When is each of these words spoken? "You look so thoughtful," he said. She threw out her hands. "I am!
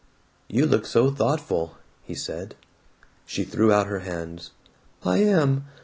"You 0.47 0.65
look 0.65 0.87
so 0.87 1.11
thoughtful," 1.11 1.77
he 2.01 2.15
said. 2.15 2.55
She 3.27 3.43
threw 3.43 3.71
out 3.71 3.85
her 3.85 3.99
hands. 3.99 4.49
"I 5.05 5.17
am! 5.19 5.65